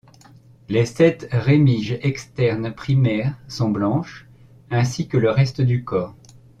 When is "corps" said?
5.83-6.15